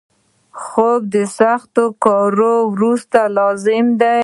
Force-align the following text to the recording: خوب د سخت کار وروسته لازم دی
خوب 0.63 1.01
د 1.13 1.15
سخت 1.39 1.75
کار 2.05 2.37
وروسته 2.73 3.19
لازم 3.37 3.85
دی 4.01 4.17